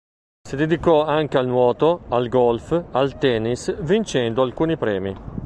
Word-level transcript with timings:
Si 0.41 0.55
dedicò 0.55 1.03
anche 1.05 1.37
al 1.37 1.45
nuoto, 1.45 2.05
al 2.07 2.27
golf, 2.27 2.85
al 2.93 3.19
tennis, 3.19 3.79
vincendo 3.83 4.41
alcuni 4.41 4.75
premi. 4.75 5.15